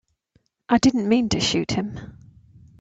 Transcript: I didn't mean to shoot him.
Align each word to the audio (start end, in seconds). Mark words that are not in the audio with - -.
I 0.67 0.79
didn't 0.79 1.07
mean 1.07 1.29
to 1.29 1.39
shoot 1.39 1.69
him. 1.73 2.17